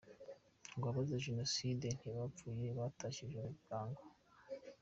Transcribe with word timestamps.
Ngo 0.75 0.85
abazize 0.87 1.25
jenoside 1.27 1.87
ntibapfuye 1.97 2.67
batashye 2.79 3.21
ijuru 3.23 3.49
bwangu? 3.59 4.03